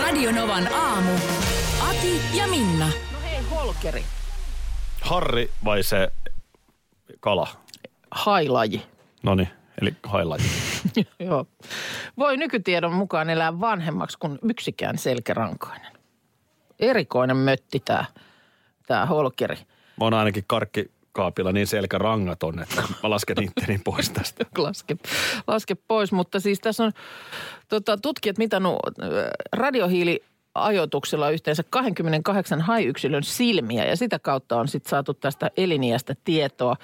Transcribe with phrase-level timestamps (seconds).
[0.00, 1.10] Radionovan aamu.
[1.88, 2.86] Ati ja Minna.
[2.86, 4.04] No hei, holkeri.
[5.00, 6.12] Harri vai se
[7.20, 7.48] kala?
[8.10, 8.82] Hailaji.
[9.22, 9.48] No niin,
[9.80, 10.42] eli hailaji.
[11.18, 11.46] Joo.
[12.18, 15.92] Voi nykytiedon mukaan elää vanhemmaksi kuin yksikään selkärankainen.
[16.78, 18.04] Erikoinen mötti tämä
[18.86, 19.56] tää holkeri.
[19.56, 20.44] Mä oon ainakin
[21.16, 24.44] karkkikaapilla niin selkärangaton, että mä lasken itteni pois tästä.
[24.58, 24.96] laske,
[25.46, 26.12] laske pois.
[26.12, 26.92] Mutta siis tässä on
[27.68, 29.08] tota, tutkijat mitannut äh,
[29.52, 36.76] radiohiiliajoituksella yhteensä 28 haiyksilön silmiä ja sitä kautta on sitten saatu tästä eliniästä tietoa.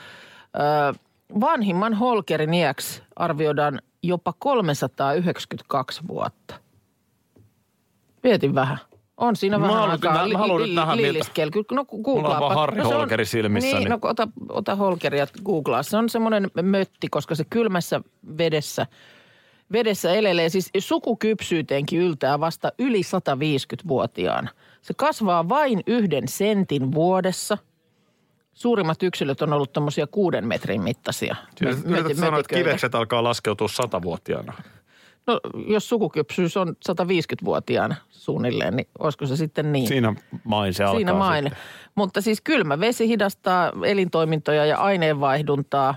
[0.57, 0.95] Ö,
[1.41, 6.55] vanhimman holkerin iäksi arvioidaan jopa 392 vuotta.
[8.23, 8.79] Mietin vähän.
[9.17, 11.45] On siinä Mä vähän haluan aikaa nyt nä- mä haluan nyt nähdä, miltä-.
[11.75, 12.55] No Mulla on.
[12.55, 15.83] Harri no, Holkeri silmissä, Niin, niin- no ota, ota holkeri ja googlaa.
[15.83, 18.01] Se on semmoinen mötti, koska se kylmässä
[18.39, 18.87] vedessä,
[19.73, 20.49] vedessä elelee.
[20.49, 24.51] Siis sukukypsyyteenkin yltää vasta yli 150-vuotiaana.
[24.83, 27.59] Se kasvaa vain yhden sentin vuodessa.
[28.55, 31.37] Suurimmat yksilöt on ollut tuommoisia kuuden metrin mittaisia.
[31.63, 34.53] Yrität mö- yrität sanoa, että kivekset alkaa laskeutua satavuotiaana.
[35.27, 39.89] No, jos sukukypsyys on 150-vuotiaana suunnilleen, niin olisiko se sitten niin?
[39.89, 40.15] Siinä
[40.45, 41.59] main se alkaa Siinä sitten.
[41.95, 45.95] Mutta siis kylmä vesi hidastaa elintoimintoja ja aineenvaihduntaa.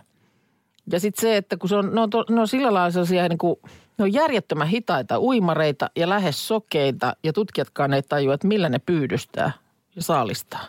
[0.92, 3.30] Ja sitten se, että kun se on, ne on, to, ne on sillä lailla sellaisia
[3.30, 3.60] niin kuin,
[3.98, 8.80] ne on järjettömän hitaita uimareita ja lähes sokeita ja tutkijatkaan ei tajua, että millä ne
[8.80, 9.52] pyydystää
[9.96, 10.66] ja saalistaa.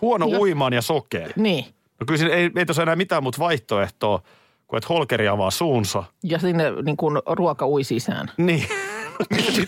[0.00, 0.38] Huono No.
[0.38, 1.28] uimaan ja sokea.
[1.36, 1.64] Niin.
[2.00, 4.22] No kyllä siinä ei, ei tuossa enää mitään muuta vaihtoehtoa,
[4.74, 6.04] kuin että holkeri avaa suunsa.
[6.22, 8.30] Ja sinne niin kuin ruoka ui sisään.
[8.36, 8.66] Niin.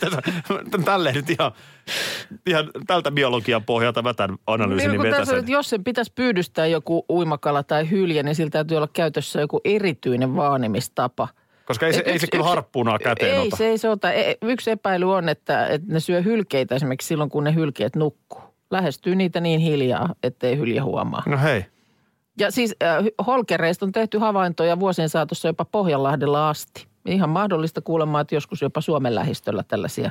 [0.85, 1.53] Tälle nyt ihan,
[2.47, 6.67] ihan tältä biologian pohjalta mä tämän analyysin Niin, kun tässä, että jos sen pitäisi pyydystää
[6.67, 11.29] joku uimakala tai hylje, niin sillä täytyy olla käytössä joku erityinen vaanimistapa.
[11.67, 13.57] Koska ei se, Et ei se kyllä harppuunaa käteen Ei, ota.
[13.57, 14.13] se ei se ota.
[14.13, 18.41] E- Yksi epäily on, että, että ne syö hylkeitä esimerkiksi silloin, kun ne hylkeet nukkuu.
[18.71, 21.23] Lähestyy niitä niin hiljaa, ettei hylje huomaa.
[21.27, 21.65] No hei.
[22.39, 26.87] Ja siis äh, holkereista on tehty havaintoja vuosien saatossa jopa Pohjanlahdella asti.
[27.07, 30.11] Ihan mahdollista kuulemaan, että joskus jopa Suomen lähistöllä tällaisia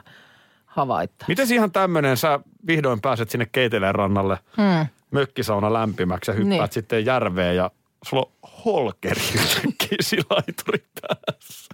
[0.66, 1.26] havaittaa.
[1.28, 4.88] Miten ihan tämmöinen, sä vihdoin pääset sinne Keiteleen rannalle Hmm.
[5.12, 6.72] mökkisauna lämpimäksi ja hyppäät Niin.
[6.72, 7.72] sitten järveen ja
[8.06, 11.70] sulla on holkeri yhtäkkiä silaituri päässä.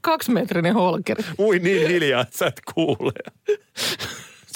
[0.00, 3.12] Kaksimetrinen holkeri Ui niin hiljaa, että sä et kuule.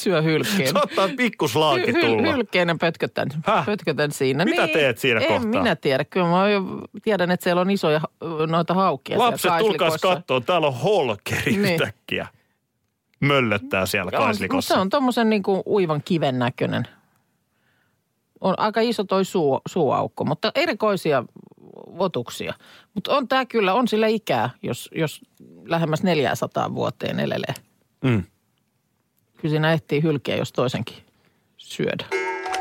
[0.02, 0.72] Syö hylkeen.
[0.72, 2.22] Saattaa pikkuslaaki Hy- tulla.
[2.22, 3.66] hy- hylkeenä pötkötän, Häh?
[3.66, 4.44] pötkötän siinä.
[4.44, 5.62] Mitä teet siinä en kohtaa?
[5.62, 6.04] minä tiedä.
[6.04, 6.62] Kyllä mä jo
[7.02, 8.00] tiedän, että siellä on isoja
[8.46, 10.08] noita siellä Lapset, tulkaas kaislikossa.
[10.16, 11.64] katsoa, täällä on holkeri Niin.
[11.74, 12.26] yhtäkkiä.
[13.20, 14.74] Möllöttää siellä On, kaislikossa.
[14.74, 16.82] se on tuommoisen niin kuin uivan kiven näköinen.
[18.40, 21.24] On aika iso toi suu, suuaukko, mutta erikoisia
[21.98, 22.54] otuksia.
[22.94, 25.20] Mutta on tämä kyllä, on sillä ikää, jos, jos
[25.64, 27.54] lähemmäs 400 vuoteen elelee.
[28.04, 28.22] Mm.
[29.42, 30.96] Kyllä siinä ehtii hylkeä, jos toisenkin
[31.56, 32.04] syödä.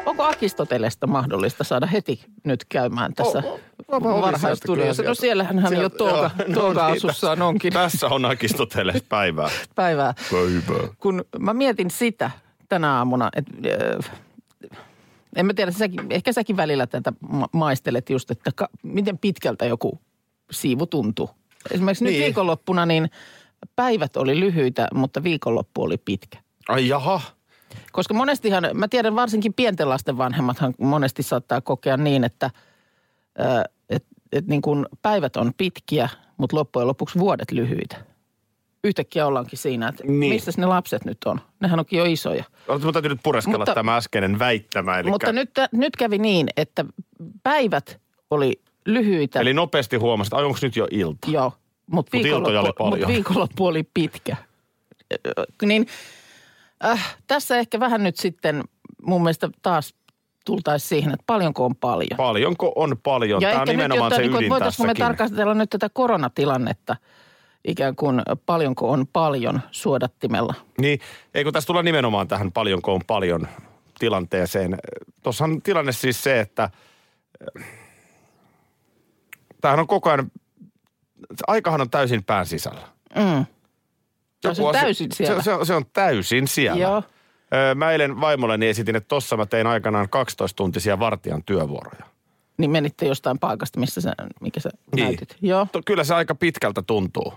[0.06, 5.04] Onko Akistotelesta mahdollista saada heti nyt käymään tässä O- o- o- oli varhaistudiossa?
[5.04, 9.50] No siellähän hän jo touka, joo, no touka-asussaan onkin Tässä on Akistoteles päivää.
[9.76, 10.14] päivää.
[10.32, 10.88] Päivää.
[11.00, 12.32] Kun mä mietin sitä
[12.70, 13.52] tänä aamuna, että
[14.06, 14.12] äh,
[15.36, 19.66] en mä tiedä, säkin, ehkä säkin välillä tätä ma- maistelet just, että ka, miten pitkältä
[19.66, 20.00] joku
[20.52, 21.30] siivu tuntuu.
[21.72, 22.12] Esimerkiksi niin.
[22.12, 22.20] Niin.
[22.20, 23.10] nyt viikonloppuna niin
[23.76, 26.38] päivät oli lyhyitä, mutta viikonloppu oli pitkä.
[26.70, 27.22] Ai jaha.
[27.92, 32.50] Koska monestihan, mä tiedän varsinkin pienten lasten vanhemmathan monesti saattaa kokea niin, että
[33.90, 37.96] et, et niin kuin päivät on pitkiä, mutta loppujen lopuksi vuodet lyhyitä.
[38.84, 40.34] Yhtäkkiä ollaankin siinä, että niin.
[40.34, 41.42] Missä ne lapset nyt on.
[41.60, 42.44] Nehän onkin jo isoja.
[42.84, 45.00] Mun täytyy nyt pureskella Mutta- tämä äskeinen väittämä.
[45.00, 46.86] Eli, Mutta nyt, nyt kävi niin, että
[47.44, 48.00] päivät
[48.32, 49.40] oli lyhyitä.
[49.40, 51.32] eli nopeasti huomasit, ai onko nyt jo ilta?
[51.32, 51.54] Joo,
[51.92, 54.36] mutta viikonloppu, mut viikonloppu oli pitkä.
[55.62, 55.88] Niin
[56.86, 58.64] äh, tässä ehkä vähän nyt sitten
[59.02, 59.96] mun mielestä taas
[60.46, 62.18] tultaisiin siihen, että paljonko on paljon.
[62.18, 63.42] Paljonko on paljon?
[63.42, 66.96] Tämä on nimenomaan se niin ydin voitaisiinko me tarkastella nyt tätä koronatilannetta
[67.66, 70.54] ikään kuin paljonko on paljon suodattimella.
[70.78, 71.00] Niin,
[71.34, 73.48] ei kun tässä tullaan nimenomaan tähän paljonko on paljon
[74.00, 74.78] tilanteeseen.
[75.24, 77.66] Tuossa on tilanne siis se, että äh,
[79.62, 80.32] tämähän on koko ajan,
[81.48, 82.88] aikahan on täysin pään sisällä.
[83.16, 83.46] Mm.
[84.42, 85.42] Tai se on täysin siellä.
[85.42, 86.82] Se, se, se on täysin siellä.
[86.84, 87.04] Joo.
[87.54, 92.06] Öö, Mä eilen vaimolleni esitin, että tossa mä tein aikanaan 12-tuntisia vartijan työvuoroja.
[92.58, 95.04] Niin menitte jostain paikasta, missä sä, mikä sä Niin.
[95.06, 95.36] näytit.
[95.42, 95.68] Joo.
[95.72, 97.34] To- Kyllä se aika pitkältä tuntuu.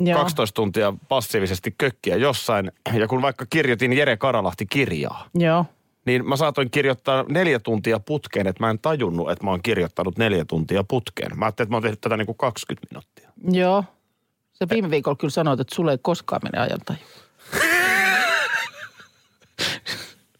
[0.00, 0.18] Joo.
[0.18, 2.72] 12 tuntia passiivisesti kökkiä jossain.
[2.92, 5.66] Ja kun vaikka kirjoitin Jere Karalahti kirjaa, Joo.
[6.06, 10.18] niin mä saatoin kirjoittaa neljä tuntia putkeen, että mä en tajunnut, että mä oon kirjoittanut
[10.18, 11.38] neljä tuntia putkeen.
[11.38, 13.30] Mä ajattelin, että mä oon tehnyt tätä niin kuin 20 minuuttia.
[13.60, 13.84] Joo.
[14.58, 16.98] Sä viime viikolla kyllä sanoit, että sulle ei koskaan mene ajantaju.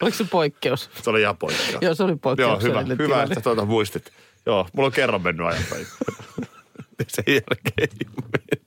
[0.03, 0.91] Oliko se poikkeus?
[1.03, 1.79] Se oli ihan poikkeus.
[1.83, 2.63] Joo, se oli Joo, poikkeus.
[2.63, 4.13] hyvä, hyvä että tuota muistit.
[4.47, 5.87] Joo, mulla on kerran mennyt ajanpäin.
[7.09, 8.65] Sen jälkeen ei mennyt.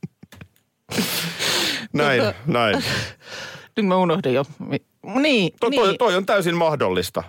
[1.94, 2.84] Näin, Tota- näin.
[3.78, 4.46] Nyt mä unohdin jo.
[5.22, 5.82] Niin, To, niin.
[5.82, 7.24] toi, toi on täysin mahdollista.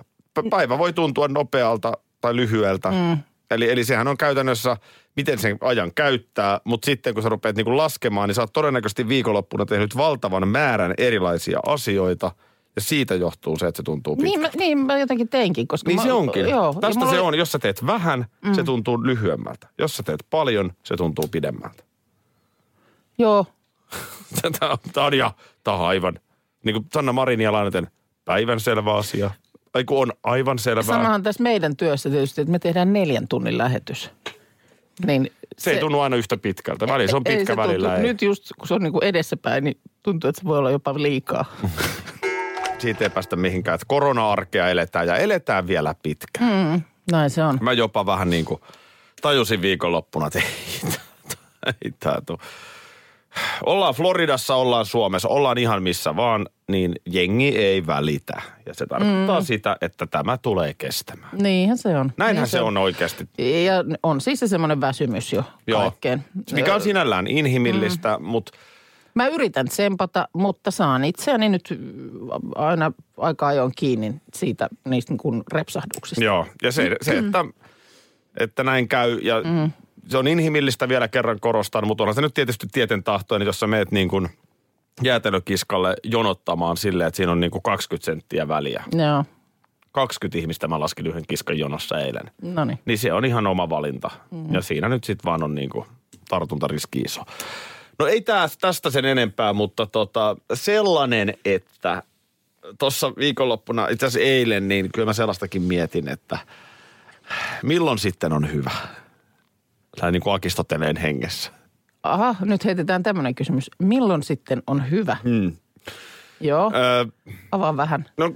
[0.50, 2.90] Päivä voi tuntua nopealta tai lyhyeltä.
[2.90, 3.18] Mm.
[3.50, 4.76] Eli, eli sehän on käytännössä,
[5.16, 9.08] miten sen ajan käyttää, mutta sitten kun sä rupeat niinku laskemaan, niin sä oot todennäköisesti
[9.08, 12.32] viikonloppuna tehnyt valtavan määrän erilaisia asioita.
[12.76, 14.38] Ja siitä johtuu se, että se tuntuu pitkältä.
[14.38, 16.48] Niin, mä, niin mä jotenkin teinkin, koska Niin mä, se onkin.
[16.48, 17.34] Joo, Tästä mulla se on.
[17.34, 18.54] Jos sä teet vähän, mm.
[18.54, 19.68] se tuntuu lyhyemmältä.
[19.78, 21.84] Jos sä teet paljon, se tuntuu pidemmältä.
[23.18, 23.46] Joo,
[24.58, 25.32] Tämä on, tää on, ja,
[25.64, 26.20] tää on aivan,
[26.64, 27.88] niin kuin Sanna Marin ja Laineten,
[28.24, 29.30] päivänselvä asia.
[29.74, 30.82] Ai kun on aivan selvää.
[30.82, 34.10] samahan tässä meidän työssä tietysti, että me tehdään neljän tunnin lähetys.
[35.06, 36.86] Niin Se, ei tunnu aina yhtä pitkältä.
[36.86, 38.12] Välillä se on ei pitkä, se välillä tuntuu, ei.
[38.12, 40.94] Nyt just kun se on niin kuin edessäpäin, niin tuntuu, että se voi olla jopa
[40.94, 41.44] liikaa.
[42.78, 43.74] Siitä ei päästä mihinkään.
[43.74, 46.72] Että korona-arkea eletään ja eletään vielä pitkään.
[46.72, 46.82] Mm,
[47.12, 47.58] näin se on.
[47.60, 48.60] Mä jopa vähän niin kuin
[49.22, 50.44] tajusin viikonloppuna, että ei,
[51.84, 52.38] ei tää tuu.
[53.66, 58.42] Ollaan Floridassa, ollaan Suomessa, ollaan ihan missä vaan, niin jengi ei välitä.
[58.66, 59.46] Ja se tarkoittaa mm.
[59.46, 61.30] sitä, että tämä tulee kestämään.
[61.42, 62.12] Niinhän se on.
[62.16, 63.28] Näinhän niin se on oikeasti.
[63.38, 65.80] Ja on siis se semmoinen väsymys jo Joo.
[65.80, 66.24] kaikkeen.
[66.52, 68.24] Mikä on sinällään inhimillistä, mm.
[68.24, 68.52] mutta
[69.14, 71.80] Mä yritän tsempata, mutta saan itseäni nyt
[72.54, 76.24] aina aika ajoin kiinni siitä niistä niin kuin repsahduksista.
[76.24, 76.46] joo.
[76.62, 77.44] Ja se, se että,
[78.40, 79.70] että näin käy ja mm.
[80.08, 83.66] Se on inhimillistä vielä kerran korostan, mutta onhan se nyt tietysti tieten tahtoinen, jos sä
[83.66, 84.28] meet niin kuin
[85.02, 88.84] jäätelökiskalle jonottamaan silleen, että siinä on niin kuin 20 senttiä väliä.
[88.92, 89.24] Joo,
[89.92, 92.30] 20 ihmistä mä laskin yhden kiskan jonossa eilen.
[92.42, 92.78] no niin.
[92.84, 94.10] Niin se on ihan oma valinta.
[94.30, 94.54] Mm.
[94.54, 95.86] Ja siinä nyt sitten vaan on niinku
[96.28, 97.22] tartuntariski iso.
[97.98, 102.02] No ei tää, tästä sen enempää, mutta tota, sellainen, että
[102.78, 106.38] tuossa viikonloppuna, itse asiassa eilen, niin kyllä mä sellaistakin mietin, että
[107.62, 108.70] milloin sitten on hyvä.
[109.98, 111.52] Tämä niin kuin akistoteleen hengessä.
[112.02, 113.70] Aha, nyt heitetään tämmöinen kysymys.
[113.78, 115.16] Milloin sitten on hyvä?
[115.24, 115.52] Hmm.
[116.40, 117.04] Joo, Öö,
[117.52, 118.04] avaa vähän.
[118.16, 118.32] No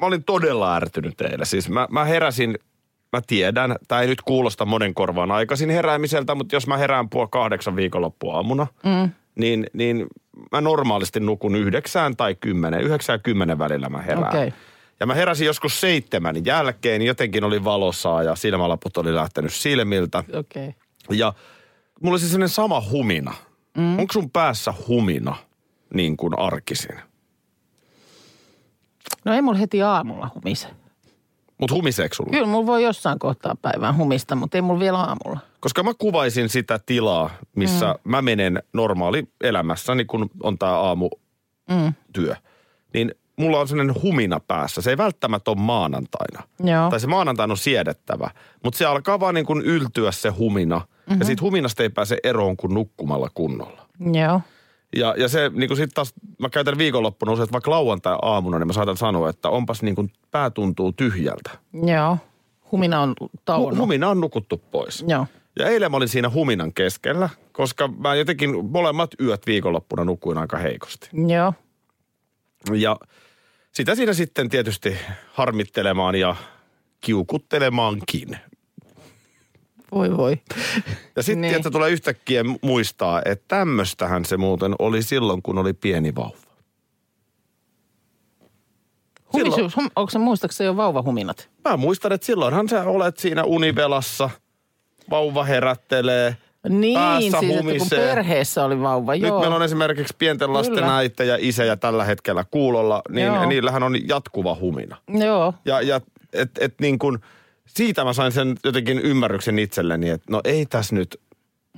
[0.00, 1.46] mä olin todella ärtynyt eilen.
[1.46, 2.58] Siis mä, mä heräsin,
[3.12, 7.28] mä tiedän, tämä ei nyt kuulosta monen korvaan aikaisin heräämiseltä, mutta jos mä herään puoli
[7.30, 9.10] kahdeksan viikonloppuaamuna, mm.
[9.34, 10.06] niin, niin
[10.52, 12.80] mä normaalisti nukun yhdeksään tai kymmenen.
[12.80, 14.28] Yhdeksään ja kymmenen välillä mä herään.
[14.28, 14.52] Okei.
[15.00, 20.18] Ja mä heräsin joskus seitsemän jälkeen, jotenkin oli valosaa ja silmälaput oli lähtenyt silmiltä.
[20.18, 20.68] Okei.
[20.68, 21.16] Okay.
[21.16, 21.32] Ja
[22.00, 23.34] mulla oli siis sellainen sama humina.
[23.76, 23.98] Mm.
[23.98, 25.36] Onko sun päässä humina
[25.94, 26.96] niin kuin arkisin?
[29.24, 30.68] No ei mulla heti aamulla humise.
[31.60, 32.30] Mutta humiseeko sulla?
[32.30, 35.40] Kyllä mulla voi jossain kohtaa päivän humista, mutta ei mulla vielä aamulla.
[35.60, 38.10] Koska mä kuvaisin sitä tilaa, missä mm.
[38.10, 41.10] mä menen normaali elämässäni, kun on tämä aamu
[41.70, 41.92] Mm.
[42.12, 42.36] työ.
[42.94, 44.82] Niin mulla on sellainen humina päässä.
[44.82, 46.42] Se ei välttämättä ole maanantaina.
[46.64, 46.90] Joo.
[46.90, 48.30] Tai se maanantaina on siedettävä.
[48.64, 50.78] Mutta se alkaa vaan niin kuin yltyä se humina.
[50.78, 51.20] Mm-hmm.
[51.20, 53.88] Ja siitä huminasta ei pääse eroon kuin nukkumalla kunnolla.
[54.12, 54.40] Joo.
[54.96, 58.66] Ja, ja se niin kuin sitten taas, mä käytän viikonloppuna usein, että vaikka lauantai-aamuna, niin
[58.66, 61.50] mä saatan sanoa, että onpas niin kuin pää tuntuu tyhjältä.
[61.86, 62.18] Joo.
[62.72, 63.14] Humina on
[63.44, 63.78] tauonnut.
[63.78, 65.04] humina on nukuttu pois.
[65.08, 65.26] Joo.
[65.58, 70.58] Ja eilen mä olin siinä huminan keskellä, koska mä jotenkin molemmat yöt viikonloppuna nukuin aika
[70.58, 71.08] heikosti.
[71.28, 71.54] Joo.
[72.72, 72.96] Ja
[73.74, 74.96] sitä siinä sitten tietysti
[75.32, 76.36] harmittelemaan ja
[77.00, 78.38] kiukuttelemaankin.
[79.92, 80.36] Voi voi.
[81.16, 81.62] Ja sitten Niin.
[81.62, 81.72] niin.
[81.72, 86.36] tulee yhtäkkiä muistaa, että tämmöstähän se muuten oli silloin, kun oli pieni vauva.
[89.32, 91.50] Humisuus, hum, onko se muistaakseni jo vauvahuminat?
[91.68, 94.30] Mä muistan, että silloinhan sä olet siinä univelassa,
[95.10, 96.36] vauva herättelee,
[96.68, 99.40] Niin, päässä siis että kun perheessä oli vauva, Nyt joo.
[99.40, 100.96] meillä on esimerkiksi pienten lasten Kyllä.
[100.96, 103.44] äitejä ja isejä tällä hetkellä kuulolla, niin Joo.
[103.46, 104.96] niillähän on jatkuva humina.
[105.08, 106.00] Joo, Ja, ja
[106.32, 107.18] et, et niin kuin,
[107.66, 111.20] siitä mä sain sen jotenkin ymmärryksen itselleni, että no ei tässä nyt,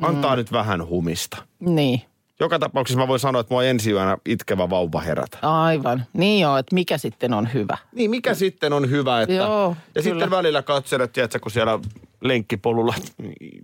[0.02, 0.36] antaa mm.
[0.36, 1.36] nyt vähän humista.
[1.60, 2.02] niin.
[2.40, 5.38] Joka tapauksessa mä voin sanoa, että mua ensi yönä itkevä vauva herätä.
[5.42, 6.04] Aivan.
[6.12, 7.78] Niin joo, että mikä sitten on hyvä.
[7.94, 9.34] Niin, mikä sitten on hyvä, että...
[9.34, 10.02] Joo, ja kyllä.
[10.02, 11.78] sitten välillä katselet, tiedätkö, kun siellä
[12.24, 12.94] lenkkipolulla.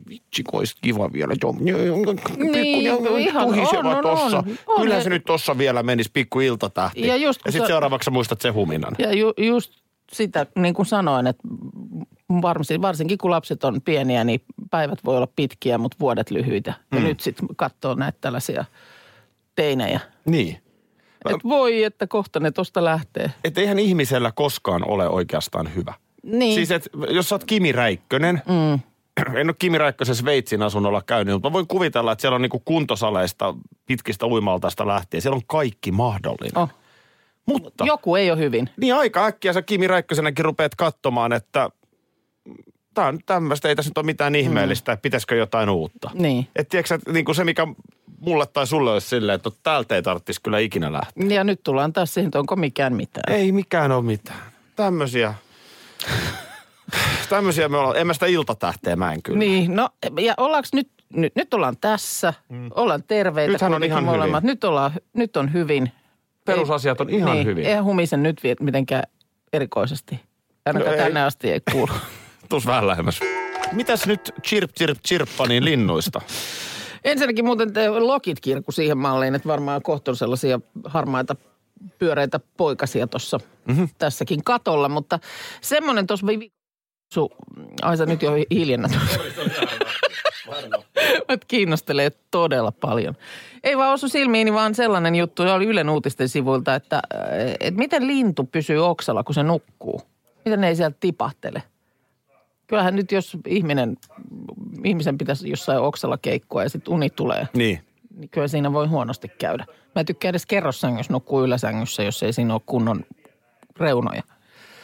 [0.08, 1.34] Vitsi, kun olisi kiva vielä.
[1.42, 1.52] Jo,
[2.38, 2.86] Niin,
[3.18, 4.38] ihan tuhiseva on, on, tossa.
[4.38, 4.44] on.
[4.66, 4.80] On.
[4.82, 7.06] Kyllähän se nyt tossa vielä menisi pikku iltatähti.
[7.06, 8.94] Ja just ja sitten sä- seuraavaksi muistat se huminan.
[8.98, 9.72] Ja ju, just
[10.12, 11.42] sitä, niin kuin sanoin, että
[12.42, 14.40] varsin, varsinkin kun lapset on pieniä, niin
[14.70, 16.74] päivät voi olla pitkiä, mutta vuodet lyhyitä.
[16.92, 17.04] Ja Mm.
[17.04, 18.64] nyt sitten katsoo näitä tällaisia
[19.54, 20.00] teinejä.
[20.24, 20.58] Niin.
[21.30, 23.30] Että voi, että kohta ne tosta lähtee.
[23.44, 25.94] Että eihän ihmisellä koskaan ole oikeastaan hyvä.
[26.22, 26.54] Niin.
[26.54, 28.80] Siis, että jos sä oot Kimi Räikkönen, mm.
[29.40, 32.62] en ole Kimi Räikkösen Sveitsin asunnolla käynyt, mutta mä voin kuvitella, että siellä on niinku
[32.64, 33.54] kuntosaleista,
[33.86, 36.58] pitkistä uimaltaista lähtien, siellä on kaikki mahdollinen.
[36.58, 36.68] Oh.
[37.46, 38.68] Mutta Joku ei ole hyvin.
[38.76, 41.70] niin aika äkkiä sä Kimi Räikkösenäkin rupeat katsomaan, että
[42.94, 46.10] tämä on tämmöistä, ei tässä nyt ole mitään ihmeellistä, että pitäisikö jotain uutta.
[46.14, 46.46] Niin.
[46.56, 47.66] Et tiedätkö, että niin kuin se, mikä
[48.20, 51.26] mulle tai sulle olisi silleen, että no, täältä ei tarvitsisi kyllä ikinä lähteä.
[51.28, 53.34] Ja nyt tullaan taas siihen, että onko mikään mitään.
[53.34, 54.38] Ei mikään ole mitään.
[54.76, 55.34] Tämmöisiä.
[57.28, 57.96] Tämmöisiä me ollaan.
[57.96, 59.38] En mä sitä iltatähteä mä en kyllä.
[59.38, 59.88] Niin, no
[60.20, 62.70] ja ollaanko nyt, nyt, nyt ollaan tässä, mm.
[62.74, 63.52] ollaan terveitä.
[63.52, 64.42] Nythän on ihan molemmat.
[64.42, 64.52] hyvin.
[64.52, 65.92] Nyt, ollaan, nyt on hyvin.
[66.44, 67.66] Perusasiat on ihan niin, hyvin.
[67.66, 69.04] Eihän humisen nyt vie mitenkään
[69.52, 70.20] erikoisesti.
[70.66, 71.04] Ainakaan No ei.
[71.04, 71.92] tänne asti ei kuulu.
[72.48, 73.20] Tuus vähän lähemmäs.
[73.72, 76.20] Mitäs nyt chirp, chirp, chirppa niin linnuista?
[77.04, 81.36] Ensinnäkin muuten te lokit kirku siihen malliin, että varmaan kohta on sellaisia harmaita
[81.98, 83.88] pyöreitä poikasia tuossa mm-hmm.
[83.98, 85.18] tässäkin katolla, mutta
[85.60, 86.52] semmoinen tuossa vi-
[87.14, 87.30] su,
[87.82, 88.92] ai sä nyt jo hiljennät.
[91.28, 93.14] Mut kiinnostelee todella paljon.
[93.64, 97.02] Ei vaan osu silmiini, vaan sellainen juttu, se oli Ylen uutisten sivuilta, että,
[97.60, 100.02] että miten lintu pysyy oksalla, kun se nukkuu.
[100.44, 101.62] Miten ne ei sieltä tipahtele?
[102.66, 103.96] Kyllähän nyt, jos ihminen,
[104.84, 107.80] ihmisen pitäisi jossain oksalla keikkoa ja sitten uni tulee, Niin.
[108.16, 109.64] Niin kyllä siinä voi huonosti käydä.
[109.94, 113.04] Mä en tykkää edes kerrossängyssä nukkuu yläsängyssä, jos ei siinä ole kunnon
[113.76, 114.22] reunoja.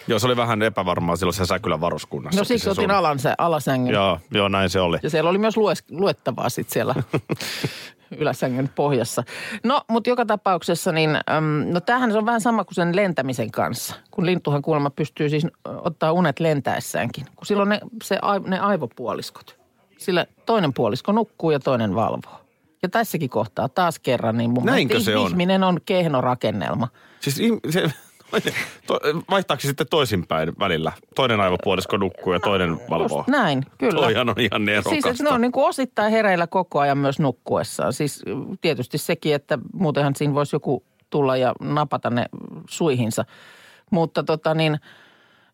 [0.09, 2.41] Joo, se oli vähän epävarmaa silloin se Säkylän varuskunnassa.
[2.41, 3.95] No siksi otin alan, alasängyn.
[3.95, 4.99] Joo, joo, näin se oli.
[5.03, 6.95] Ja siellä oli myös lues, luettavaa sitten siellä
[8.21, 9.23] yläsängyn pohjassa.
[9.65, 13.51] No, mutta joka tapauksessa, niin äm, no tämähän se on vähän sama kuin sen lentämisen
[13.51, 13.95] kanssa.
[14.11, 17.27] Kun lintuhan kuulemma pystyy siis ottaa unet lentäessäänkin.
[17.37, 19.59] Kun silloin ne, se, ne aivopuoliskot.
[19.99, 22.48] Sillä toinen puolisko nukkuu ja toinen valvoo.
[22.83, 25.31] Ja tässäkin kohtaa taas kerran, niin mun Näinkö mielestä se on?
[25.31, 26.89] ihminen on kehno rakennelma.
[27.21, 27.91] Siis se,
[28.87, 30.93] to, vaihtaako se sitten toisinpäin välillä?
[31.15, 33.19] Toinen aivopuolisko nukkuu ja toinen valvoo.
[33.19, 34.01] Just näin, kyllä.
[34.01, 34.91] Toihan on ihan nerokasta.
[34.91, 37.93] Siis että ne on niin kuin osittain hereillä koko ajan myös nukkuessaan.
[37.93, 38.23] Siis
[38.61, 42.27] tietysti sekin, että muutenhan siinä voisi joku tulla ja napata ne
[42.71, 43.25] suihinsa.
[43.91, 44.79] Mutta tota niin,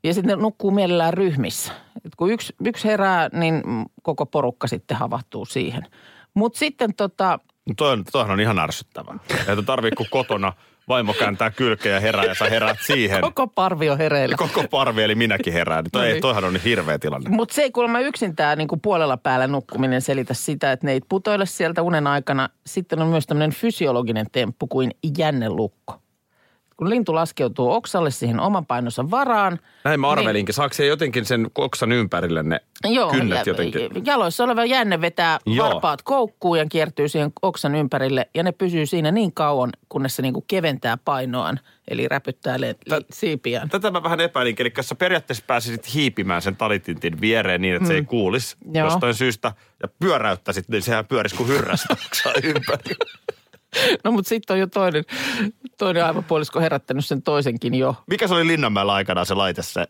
[0.04, 1.72] ja sitten ne nukkuu mielellään ryhmissä.
[2.04, 3.62] Et kun yksi, yksi herää, niin
[4.02, 5.86] koko porukka sitten havahtuu siihen.
[6.34, 7.38] Mutta sitten tota,
[7.68, 9.18] No Toi toihan on ihan ärsyttävää.
[9.30, 10.52] Että tarvii, kun kotona
[10.88, 13.20] vaimo kääntää kylkeä ja herää ja sä heräät siihen.
[13.20, 14.36] koko parvi on hereillä.
[14.36, 15.84] Koko parvi, eli minäkin herään.
[15.92, 16.20] Toi, No niin.
[16.20, 17.30] toihan on niin hirveä tilanne.
[17.30, 21.00] Mutta se ei kuulemma yksin tämä niinku puolella päällä nukkuminen selitä sitä, että ne ei
[21.08, 22.48] putoile sieltä unen aikana.
[22.66, 26.00] Sitten on myös tämmöinen fysiologinen temppu kuin jännelukko.
[26.76, 29.58] Kun lintu laskeutuu oksalle siihen oman painonsa varaan.
[29.84, 30.54] Näin mä arvelinkin.
[30.54, 33.90] Saako se jotenkin sen oksan ympärille ne Niin, joo, kynnet ja, jotenkin?
[34.06, 35.68] jaloissa oleva jänne vetää Joo.
[35.70, 38.28] varpaat koukkuun ja kiertyy siihen oksan ympärille.
[38.34, 43.00] Ja ne pysyy siinä niin kauan, kunnes se niinku keventää painoaan, eli räpyttää le- Tä-
[43.12, 43.68] siipiään.
[43.68, 44.66] Tätä mä vähän epäilinkin.
[44.66, 48.74] Eli jos sä periaatteessa pääsisit hiipimään sen talitintin viereen niin, että se ei kuulisi Mm.
[48.74, 48.86] Joo.
[48.86, 49.52] jostain syystä
[49.82, 51.96] ja pyöräyttäisit, niin sehän pyörisi kuin hyrrästä
[52.44, 52.94] ympäri.
[54.04, 55.04] No mutta sitten on jo toinen,
[55.78, 57.96] toinen aivopuolisko herättänyt sen toisenkin jo.
[58.06, 59.86] Mikä se oli Linnanmäellä aikanaan se laite, se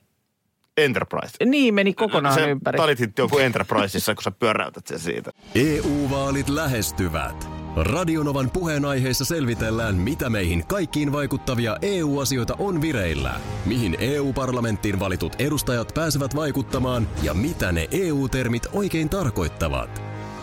[0.77, 1.45] Enterprise?
[1.45, 2.77] Niin, meni kokonaan se ympäri.
[2.77, 5.31] talitintti on kuin Enterpriseissa, kun sä pyöräytät sen siitä.
[5.55, 7.49] EU-vaalit lähestyvät.
[7.77, 13.35] Radionovan puheenaiheessa selvitellään, mitä meihin kaikkiin vaikuttavia EU-asioita on vireillä,
[13.67, 20.14] mihin EU-parlamenttiin valitut edustajat pääsevät vaikuttamaan ja mitä ne EU-termit oikein tarkoittavat.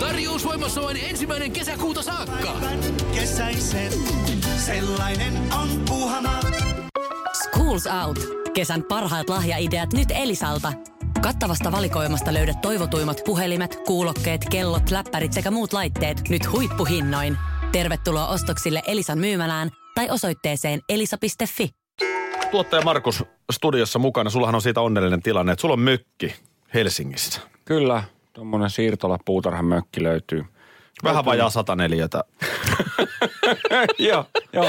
[0.00, 2.56] Tarjous voimassa vain ensimmäinen kesäkuuta saakka.
[3.14, 3.92] Kesäisen,
[4.56, 5.32] sellainen
[5.62, 6.40] on Puuhamaa.
[7.42, 8.18] Schools Out.
[8.54, 10.72] Kesän parhaat lahjaideat nyt Elisalta.
[11.22, 17.36] Kattavasta valikoimasta löydät toivotuimmat puhelimet, kuulokkeet, kellot, läppärit sekä muut laitteet nyt huippuhinnoin.
[17.72, 21.68] Tervetuloa ostoksille Elisan myymälään tai osoitteeseen elisa.fi.
[22.50, 24.30] Tuottaja Markus studiossa mukana.
[24.30, 26.34] Sullahan on siitä onnellinen tilanne, että sulla on mökki
[26.74, 27.40] Helsingissä.
[27.64, 28.04] Kyllä.
[28.34, 30.44] Tuommoinen siirtola puutarhan mökki löytyy.
[31.04, 32.08] Vähän vajaa 104.
[33.98, 34.66] joo, joo.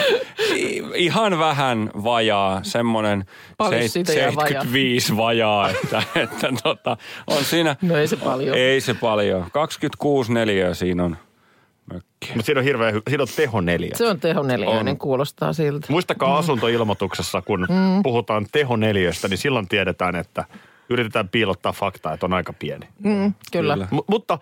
[0.96, 3.26] Ihan vähän vajaa, semmoinen
[3.58, 4.48] Paljon seit- siitä jää vajaa.
[4.48, 7.76] 75 vajaa, että, että tota, on siinä.
[7.82, 8.58] No ei se paljon.
[8.58, 9.46] Ei se paljon.
[9.52, 11.18] 26 neliöä siinä on
[11.94, 12.28] mökki.
[12.34, 13.92] Mutta siinä on hirveä, hy- siinä on teho neljä.
[13.96, 15.88] Se on tehoneliöinen, kuulostaa siltä.
[15.90, 18.04] Muistakaa asuntoilmoituksessa, kun mm.
[18.04, 20.46] puhutaan tehoneliöstä, niin silloin tiedetään, että
[20.90, 22.88] yritetään piilottaa faktaa, että on aika pieni.
[23.04, 23.74] Mm, kyllä.
[23.74, 23.88] Kyllä.
[23.92, 24.40] M- mutta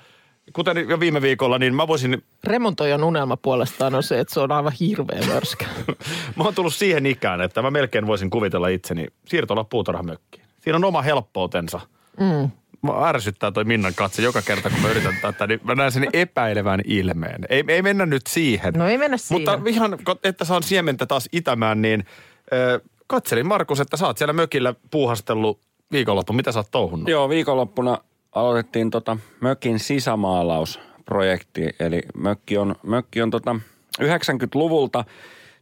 [0.53, 4.51] kuten jo viime viikolla, niin mä voisin, Remontoijan unelma puolestaan on se, että se on
[4.51, 5.65] aivan hirveä mörskä.
[6.35, 10.45] mä oon tullut siihen ikään, että mä melkein voisin kuvitella itseni siirtolla puutarhamökkiin.
[10.59, 11.79] Siinä on oma helppoutensa.
[12.19, 12.49] Mm.
[12.81, 16.07] Mä ärsyttää toi Minnan katse joka kerta, kun mä yritän tätä, niin mä näen sen
[16.13, 17.45] epäilevän ilmeen.
[17.49, 18.73] Ei, ei mennä nyt siihen.
[18.73, 19.41] No ei mennä siihen.
[19.41, 22.05] Mutta ihan, että saan siementä taas itämään, niin
[22.53, 25.59] ö, katselin Markus, että sä oot siellä mökillä puuhastellut
[25.93, 26.33] viikonloppu.
[26.33, 27.09] Mitä sä oot touhunnut?
[27.09, 27.97] Joo, viikonloppuna
[28.31, 31.69] aloitettiin tota mökin sisämaalausprojekti.
[31.79, 33.55] Eli mökki on, mökki on tota
[34.01, 35.05] 90-luvulta,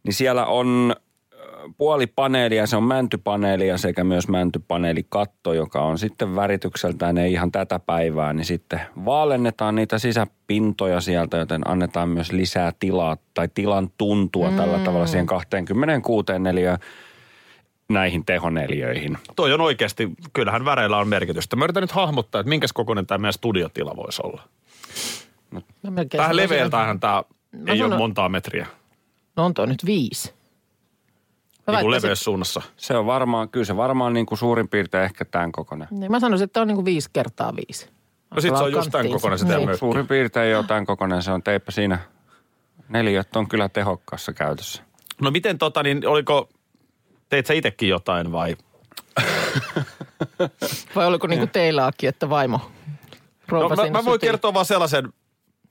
[0.03, 0.95] niin siellä on
[1.77, 7.79] puoli paneelia, se on mäntypaneelia sekä myös mäntypaneelikatto, joka on sitten väritykseltään ei ihan tätä
[7.79, 14.49] päivää, niin sitten vaalennetaan niitä sisäpintoja sieltä, joten annetaan myös lisää tilaa tai tilan tuntua
[14.49, 14.57] mm.
[14.57, 16.77] tällä tavalla siihen 26 neliöön
[17.93, 19.17] näihin tehoneliöihin.
[19.35, 21.55] Toi on oikeasti, kyllähän väreillä on merkitystä.
[21.55, 24.43] Mä yritän nyt hahmottaa, että minkäs kokoinen tämä meidän studiotila voisi olla.
[25.51, 28.67] Mä melkein Tähän leveältähän tämä Mä ei ole sanon- montaa metriä.
[29.35, 30.33] No on toi nyt viisi.
[31.67, 32.61] Mä Niin kuin leveyssuunnassa.
[32.77, 35.87] Se on varmaan, kyllä se varmaan niin kuin suurin piirtein ehkä tämän kokoinen.
[35.91, 37.89] Niin, mä sanoisin, että on niin kuin viisi kertaa viisi.
[38.35, 39.77] No sit se on just tämän kokoinen se Niin.
[39.77, 41.43] Suurin piirtein jo tämän kokoinen se on.
[41.43, 41.99] Teipä siinä
[42.89, 44.83] neliöt on kyllä tehokkaassa käytössä.
[45.21, 46.49] No miten tota, niin oliko,
[47.31, 48.55] teit sä itsekin jotain vai?
[50.95, 52.71] Vai oliko niin kuin teilläkin, että vaimo
[53.51, 55.13] No, mä, mä voin kertoa vaan sellaisen,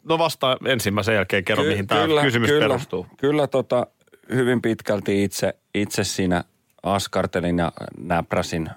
[0.04, 3.06] no vasta ensimmäisen jälkeen kerro, mihin tämä kysymys kyllä, perustuu.
[3.16, 3.86] Kyllä tota,
[4.34, 6.44] hyvin pitkälti itse, itse siinä
[6.82, 8.70] askartelin ja näpräsin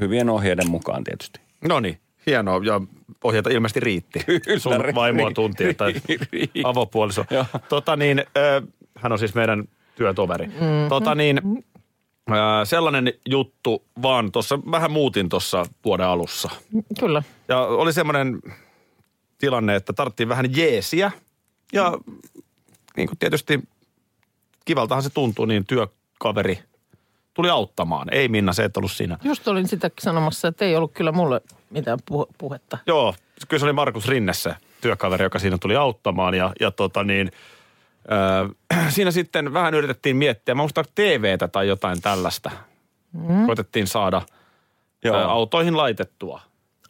[0.00, 1.40] hyvien ohjeiden mukaan tietysti.
[1.68, 2.60] No niin, hienoa.
[2.64, 2.80] Ja
[3.24, 4.24] ohjeita ilmeisesti riitti.
[4.44, 5.94] Kyllä, Sun ri- vaimoa ri- tuntia tai
[6.64, 7.24] avopuoliso.
[7.68, 8.62] Tota niin, ö,
[8.98, 10.46] hän on siis meidän työtoveri.
[10.46, 10.88] Mm-hmm.
[10.88, 11.40] Tota niin,
[12.30, 16.50] ö, sellainen juttu vaan tuossa, vähän muutin tuossa vuoden alussa.
[17.00, 17.22] Kyllä.
[17.48, 18.40] Ja oli semmoinen
[19.38, 21.10] tilanne, että tarvittiin vähän jeesiä.
[21.72, 21.98] Ja
[22.96, 23.60] niin kuin tietysti
[24.64, 26.58] kivaltahan se tuntuu, niin työkaveri
[27.34, 28.08] tuli auttamaan.
[28.14, 29.18] Ei Minna, se et ollut siinä.
[29.24, 32.78] Just olin sitä sanomassa, että ei ollut kyllä mulle mitään puh- puhetta.
[32.86, 33.14] Joo,
[33.48, 36.34] kyllä se oli Markus Rinne se työkaveri, joka siinä tuli auttamaan.
[36.34, 37.32] Ja, ja tota niin,
[38.10, 38.48] öö,
[38.94, 42.50] siinä sitten vähän yritettiin miettiä, mä muistan TVtä tai jotain tällaista.
[43.12, 43.46] Mm.
[43.46, 44.22] Koitettiin saada
[45.04, 45.16] Joo.
[45.16, 46.40] Ö, autoihin laitettua.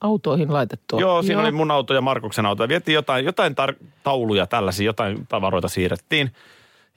[0.01, 1.01] Autoihin laitettua.
[1.01, 2.62] Joo, siinä oli mun auto ja Markuksen auto.
[2.62, 6.33] Ja vietiin jotain, jotain tar- tauluja tällaisia, jotain tavaroita siirrettiin.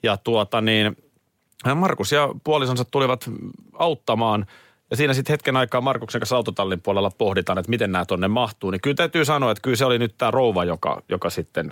[0.04, 0.98] Ja tuota niin,
[1.76, 3.30] Markus ja puolisonsa tulivat
[3.74, 4.46] auttamaan.
[4.90, 8.72] Ja siinä sitten hetken aikaa Markuksen kanssa autotallin puolella pohditaan, että miten nämä tonne mahtuu.
[8.72, 11.72] Niin kyllä täytyy sanoa, että kyllä se oli nyt tämä rouva, joka, joka sitten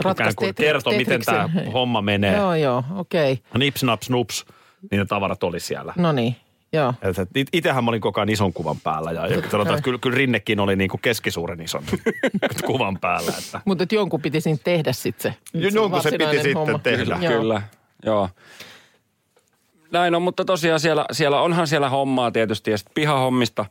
[0.00, 2.36] ikään Ratkaisi kuin Tetri- kertoi, miten tämä homma menee.
[2.36, 3.32] Joo, joo, okei.
[3.32, 3.58] Okay.
[3.58, 4.44] Nips, naps, nups,
[4.90, 5.92] niin ne tavarat oli siellä.
[5.96, 6.36] No niin,
[6.72, 6.94] joo.
[7.34, 10.16] It- Itehän mä olin koko ajan ison kuvan päällä ja, ja sanotaan, että kyllä, kyllä
[10.16, 11.82] Rinnekin oli niin kuin keskisuuren ison
[12.66, 13.32] kuvan päällä.
[13.38, 13.60] Että.
[13.64, 15.58] Mutta jonkun piti siinä tehdä sitten se.
[15.60, 16.78] Jo- jonkun se piti sitten homma.
[16.78, 17.04] tehdä.
[17.04, 17.40] Kyllä, Joo.
[17.40, 17.62] kyllä.
[18.04, 18.28] Joo.
[19.90, 23.64] Näin on, mutta tosiaan siellä, siellä onhan siellä hommaa tietysti ja sitten pihahommista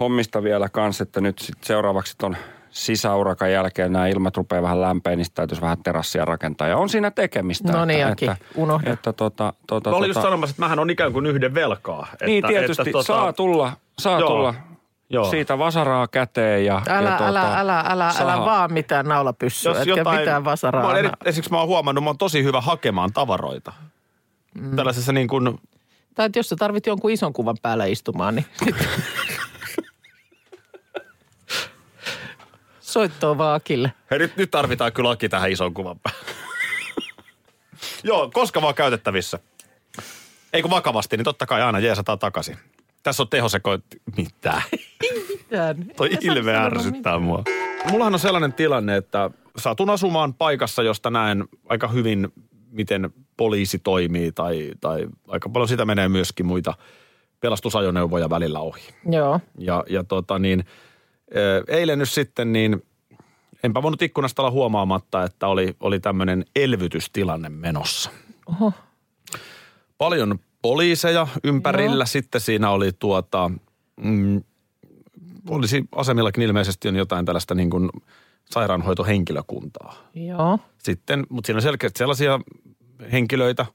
[0.00, 2.36] hommista vielä kanssa, että nyt sit seuraavaksi ton
[2.70, 6.68] sisäurakan jälkeen nämä ilmat rupeaa vähän lämpeä, niin täytyisi vähän terassia rakentaa.
[6.68, 7.72] Ja on siinä tekemistä.
[7.72, 8.92] No niin, että, Jaki, unohda.
[8.92, 12.08] Että tota, tota, Mä olin just tota, sanomassa, että mähän on ikään kuin yhden velkaa.
[12.12, 14.28] Että, niin tietysti, että, tota, saa tulla, saa Joo.
[14.28, 14.54] tulla
[15.10, 15.30] Joo.
[15.30, 18.44] siitä vasaraa käteen ja Älä, ja älä, tota, älä, älä, älä saha.
[18.44, 20.92] vaan mitään naulapyssyä, etkä mitään vasaraa.
[20.92, 23.72] Mä eri, esimerkiksi mä oon huomannut, mä oon tosi hyvä hakemaan tavaroita.
[24.54, 24.76] Mm.
[24.76, 25.58] Tällaisessa niin kuin,
[26.14, 28.46] Tai että jos sä tarvit jonkun ison kuvan päällä istumaan, niin
[32.88, 33.92] soittoa vaan Akille.
[34.10, 36.30] hei nyt, nyt tarvitaan kyllä Aki tähän ison kuvan päälle.
[38.04, 39.38] Joo, koska vaan käytettävissä.
[40.52, 42.56] Ei kun vakavasti, niin totta kai aina jeesataan takaisin.
[43.02, 43.78] Tässä on tehoseko...
[44.16, 44.62] Mitä?
[45.28, 45.84] Mitään.
[45.96, 47.22] Toi ilme ärsyttää mitään.
[47.22, 47.42] mua.
[47.90, 52.28] Mullahan on sellainen tilanne, että satun asumaan paikassa, josta näen aika hyvin,
[52.70, 56.74] miten poliisi toimii tai, tai aika paljon sitä menee myöskin muita
[57.40, 58.88] pelastusajoneuvoja välillä ohi.
[59.10, 59.40] Joo.
[59.58, 60.64] Ja, ja tota niin,
[61.68, 62.82] eilen nyt sitten niin,
[63.62, 68.10] enpä voinut ikkunasta olla huomaamatta, että oli, oli tämmöinen elvytystilanne menossa.
[68.46, 68.72] Oho.
[69.98, 72.06] Paljon poliiseja ympärillä, Joo.
[72.06, 73.50] sitten siinä oli tuota,
[73.96, 74.42] mm,
[75.48, 77.90] olisi asemillakin ilmeisesti on jotain tällaista niin kuin
[78.50, 79.94] sairaanhoitohenkilökuntaa.
[80.14, 80.58] Joo.
[80.78, 82.40] Sitten, mutta siinä on selkeästi sellaisia
[83.12, 83.66] henkilöitä,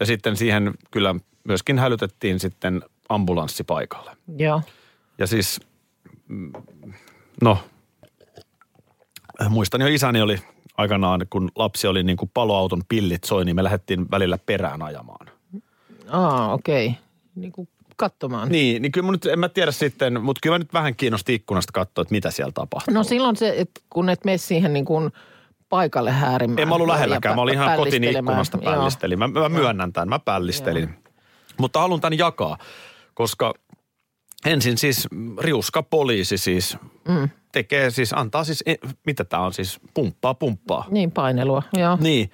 [0.00, 4.16] ja sitten siihen kyllä myöskin hälytettiin sitten ambulanssi paikalle.
[4.38, 4.62] Joo.
[5.18, 5.60] Ja siis,
[7.42, 7.58] no,
[9.48, 10.38] muistan jo isäni oli
[10.76, 15.26] aikanaan, kun lapsi oli niin kuin paloauton pillit soi, niin me lähdettiin välillä perään ajamaan.
[16.08, 16.86] Aa, okei.
[16.86, 16.98] Okay.
[17.34, 18.48] Niin kuin katsomaan.
[18.48, 21.72] Niin, niin kyllä nyt, en mä tiedä sitten, mutta kyllä mä nyt vähän kiinnosti ikkunasta
[21.72, 22.94] katsoa, että mitä siellä tapahtuu.
[22.94, 25.10] No silloin se, että kun et mene siihen niin kuin
[25.68, 26.58] paikalle häärimään.
[26.58, 28.24] En mä ollut lähelläkään, mä olin ihan pällistelemään.
[28.24, 28.74] ikkunasta Joo.
[28.74, 29.18] pällistelin.
[29.18, 30.94] Mä, mä myönnän tämän, mä pällistelin.
[31.58, 32.58] Mutta haluan tämän jakaa,
[33.14, 33.54] koska
[34.44, 35.08] ensin siis
[35.40, 36.76] riuska poliisi siis
[37.08, 37.28] mm.
[37.52, 40.84] tekee siis, antaa siis, e- mitä tämä on siis, pumppaa, pumppaa.
[40.90, 41.98] Niin, painelua, joo.
[42.00, 42.30] Niin,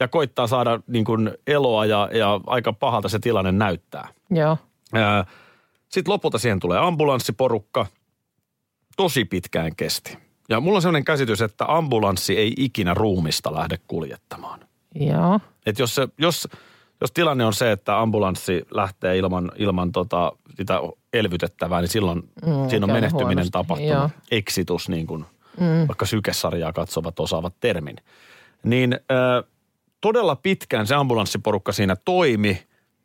[0.00, 4.08] ja koittaa saada niin kuin eloa ja, ja aika pahalta se tilanne näyttää.
[4.30, 4.58] Joo.
[5.88, 7.86] Sitten lopulta siihen tulee ambulanssiporukka.
[8.96, 10.18] Tosi pitkään kesti.
[10.48, 14.60] Ja mulla on sellainen käsitys, että ambulanssi ei ikinä ruumista lähde kuljettamaan.
[14.94, 15.40] Joo.
[15.66, 16.48] Et jos, se, jos,
[17.00, 20.80] jos tilanne on se, että ambulanssi lähtee ilman, ilman tota, sitä
[21.18, 23.50] elvytettävää, niin silloin mm, siinä on menehtyminen huonosti.
[23.50, 23.92] tapahtunut.
[23.92, 24.10] Joo.
[24.30, 25.24] Exitus, niin kuin
[25.60, 25.88] mm.
[25.88, 27.96] vaikka sykesarjaa katsovat osaavat termin.
[28.62, 29.50] Niin äh,
[30.00, 32.62] todella pitkään se ambulanssiporukka siinä toimi.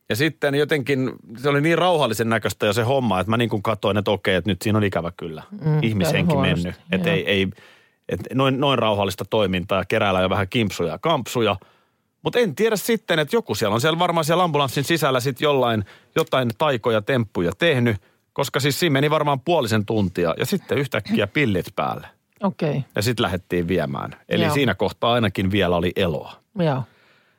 [0.09, 3.63] Ja sitten jotenkin se oli niin rauhallisen näköistä jo se homma, että mä niin kuin
[3.63, 6.81] katsoin, että okei, että nyt siinä on ikävä kyllä Mm, ihmishenki huonosti, mennyt.
[6.91, 7.47] Että ei, ei,
[8.09, 11.55] että noin, noin rauhallista toimintaa, keräällä jo vähän kimpsuja ja kampsuja.
[12.23, 15.85] Mutta en tiedä sitten, että joku siellä on siellä varmaan siellä ambulanssin sisällä sitten jollain,
[16.15, 17.97] jotain taikoja, temppuja tehnyt,
[18.33, 22.07] koska siis siinä meni varmaan puolisen tuntia ja sitten yhtäkkiä pillit päälle.
[22.43, 22.69] Okei.
[22.69, 22.81] Okay.
[22.95, 24.15] Ja sitten lähdettiin viemään.
[24.29, 24.53] Eli Joo.
[24.53, 26.33] siinä kohtaa ainakin vielä oli eloa.
[26.59, 26.83] Joo.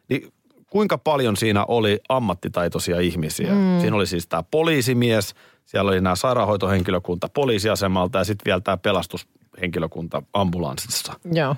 [0.09, 0.33] Niin
[0.71, 3.53] kuinka paljon siinä oli ammattitaitoisia ihmisiä?
[3.53, 3.81] Mm.
[3.81, 10.23] Siinä oli siis tämä poliisimies, siellä oli nämä sairaanhoitohenkilökunta poliisiasemalta ja sitten vielä tämä pelastushenkilökunta
[10.33, 11.13] ambulanssissa.
[11.33, 11.57] Joo.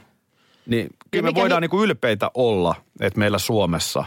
[0.67, 4.05] Niin kyllä me voidaan hi- niinku ylpeitä olla, että meillä Suomessa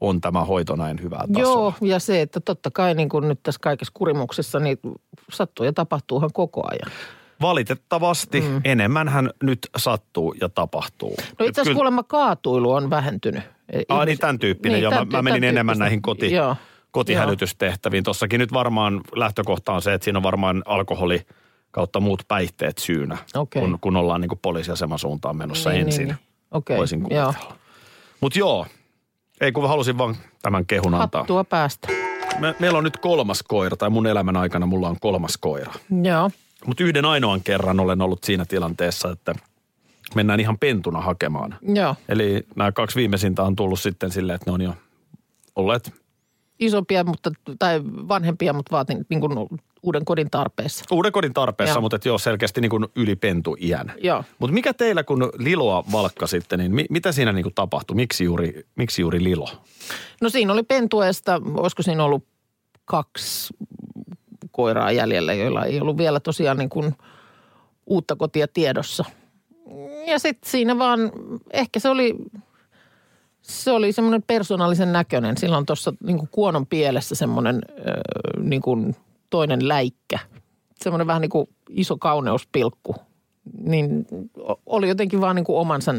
[0.00, 1.52] on tämä hoito näin hyvää tasoa.
[1.52, 4.78] Joo, ja se, että totta kai niin kuin nyt tässä kaikessa kurimuksessa, niin
[5.32, 6.92] sattuu ja tapahtuuhan koko ajan.
[7.40, 8.60] Valitettavasti mm.
[8.64, 11.14] enemmänhän nyt sattuu ja tapahtuu.
[11.38, 13.42] No itse asiassa kyllä- kuulemma kaatuilu on vähentynyt.
[13.88, 14.74] Ai niin, tämän tyyppinen.
[14.76, 16.56] Niin, Joo, tämän mä, mä menin tämän enemmän näihin koti, Joo.
[16.90, 18.04] kotihälytystehtäviin.
[18.04, 21.26] Tossakin nyt varmaan lähtökohta on se, että siinä on varmaan alkoholi
[21.74, 23.62] kautta muut päihteet syynä, Okei.
[23.62, 25.98] kun, kun ollaan niin kuin poliisiaseman suuntaan menossa Niin, ensin.
[25.98, 26.18] niin, niin.
[26.50, 27.34] Okei, Voisin kuvitella.
[28.20, 28.66] Mutta joo,
[29.40, 31.20] ei kun halusin vaan tämän kehun antaa.
[31.20, 31.88] Hattua päästä.
[32.38, 35.72] Me, meillä on nyt kolmas koira, tai mun elämän aikana mulla on kolmas koira.
[36.02, 36.30] Joo.
[36.66, 39.34] Mutta yhden ainoan kerran olen ollut siinä tilanteessa, että
[40.14, 41.54] mennään ihan pentuna hakemaan.
[41.62, 41.94] Joo.
[42.08, 44.74] Eli nämä kaksi viimeisintä on tullut sitten silleen, että ne on jo
[45.56, 45.92] olleet
[46.58, 49.32] Isompia, mutta, tai vanhempia, mutta vaatin niin kuin
[49.82, 50.84] uuden kodin tarpeessa.
[50.90, 51.80] uuden kodin tarpeessa, Joo.
[51.80, 53.92] mutta et joo, selkeästi niin kuin yli pentu-iän.
[54.02, 54.24] Joo.
[54.38, 57.94] Mutta mikä teillä, kun Liloa valkkasitte, niin mi- mitä siinä niin kuin tapahtui?
[57.94, 59.48] Miksi juuri, miksi juuri Lilo?
[60.20, 62.24] No siinä oli pentueesta, olisiko siinä ollut
[62.84, 63.54] kaksi
[64.50, 66.94] koiraa jäljellä, joilla ei ollut vielä tosiaan niin kuin
[67.86, 69.04] uutta kotia tiedossa.
[70.06, 71.00] Ja sitten siinä vaan,
[71.52, 72.14] ehkä se oli,
[73.46, 75.36] se oli semmoinen persoonallisen näköinen.
[75.36, 77.60] Sillä on tuossa niin kuonon pielessä semmoinen
[78.38, 78.96] niin kuin
[79.30, 80.18] toinen läikkä.
[80.76, 82.94] Semmoinen vähän niin kuin iso kauneuspilkku.
[83.58, 84.06] Niin
[84.66, 85.94] oli jotenkin vaan niin kuin omansa,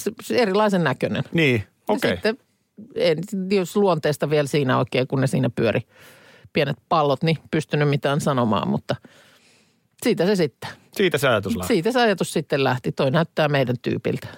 [0.00, 1.24] se, se erilaisen näköinen.
[1.32, 2.10] Niin, okei.
[2.10, 2.38] Sitten,
[2.94, 3.18] en
[3.50, 5.80] jos luonteesta vielä siinä oikein, kun ne siinä pyöri
[6.52, 8.96] pienet pallot, niin pystynyt mitään sanomaan, mutta
[10.02, 10.70] siitä se sitten.
[10.96, 11.74] Siitä se ajatus lähti.
[11.74, 12.92] Siitä se ajatus sitten lähti.
[12.92, 14.28] Toi näyttää meidän tyypiltä.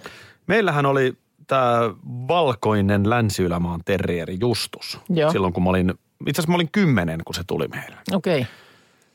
[0.47, 1.81] Meillähän oli tämä
[2.29, 5.01] valkoinen Länsi-Ylämaan terrieri Justus.
[5.09, 5.33] Joo.
[5.33, 5.91] Silloin kun mä olin,
[6.27, 7.97] itse asiassa mä olin kymmenen, kun se tuli meille.
[8.13, 8.41] Okei.
[8.41, 8.53] Okay.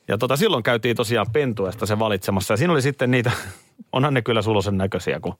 [0.08, 2.54] Ja tota, silloin käytiin tosiaan pentuesta se valitsemassa.
[2.54, 3.32] Ja siinä oli sitten niitä,
[3.92, 5.36] onhan ne kyllä sulosen näköisiä, kun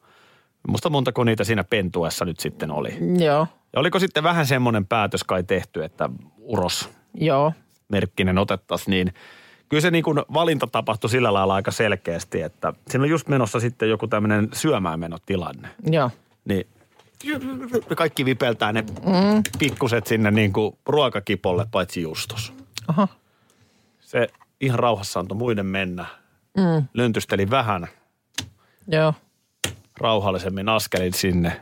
[0.68, 2.98] musta montako niitä siinä pentuessa nyt sitten oli.
[3.20, 3.48] Joo.
[3.74, 7.54] Ja oliko sitten vähän semmoinen päätös kai tehty, että uros Joo.
[7.90, 9.14] merkkinen otettaisiin, niin
[9.70, 13.60] kyllä se niin kuin valinta tapahtui sillä lailla aika selkeästi, että siinä on just menossa
[13.60, 15.68] sitten joku tämmöinen syömään menotilanne.
[15.92, 16.12] Joo.
[16.46, 16.68] Niin
[17.96, 19.44] kaikki vipeltää ne mm.
[19.60, 22.54] pikkuset sinne niin kuin ruokakipolle, paitsi Justus.
[22.88, 23.08] Aha.
[24.00, 24.28] Se
[24.62, 26.06] ihan rauhassa antoi muiden mennä.
[26.58, 26.88] Mm.
[26.94, 27.88] Löntysteli vähän
[28.88, 29.14] Joo.
[29.98, 31.62] rauhallisemmin askelin sinne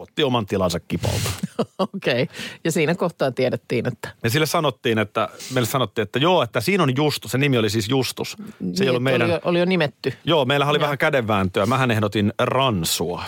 [0.00, 1.30] otti oman tilansa kipolta.
[1.78, 2.22] Okei.
[2.22, 2.36] Okay.
[2.64, 4.08] Ja siinä kohtaa tiedettiin, että...
[4.24, 7.30] Ja sille sanottiin, että, meille sanottiin, että joo, että siinä on Justus.
[7.30, 8.30] Se nimi oli siis Justus.
[8.30, 9.26] Se ei niin, ollut että meidän...
[9.26, 10.12] Oli, jo- oli jo nimetty.
[10.24, 11.66] Joo, meillä oli vähän kädenvääntöä.
[11.66, 13.24] Mähän ehdotin Ransua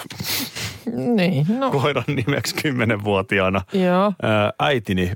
[1.17, 1.71] Niin, no.
[1.71, 3.63] koiran nimeksi kymmenenvuotiaana.
[3.73, 4.13] Joo.
[4.23, 5.13] Ää, äitini,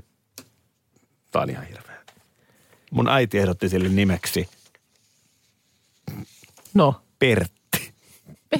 [1.31, 1.97] tää on ihan hirveä.
[2.91, 4.49] mun äiti ehdotti sille nimeksi
[6.73, 7.56] No, Pertti.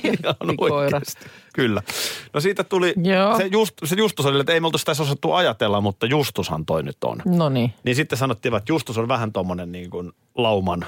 [0.04, 0.76] Ihan koira.
[0.76, 1.26] oikeasti.
[1.54, 1.82] Kyllä.
[2.34, 3.38] No siitä tuli, Joo.
[3.38, 6.84] se, just, se Justus oli, että ei me oltu sitä osattu ajatella, mutta Justushan toi
[6.84, 7.18] nyt on.
[7.26, 7.74] no niin.
[7.84, 10.86] Niin sitten sanottiin, että Justus on vähän tommonen niin kuin lauman